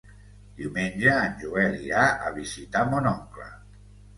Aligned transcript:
Diumenge 0.61 1.13
en 1.25 1.35
Joel 1.43 1.77
irà 1.89 2.07
a 2.29 2.33
visitar 2.41 2.85
mon 2.95 3.13
oncle. 3.15 3.51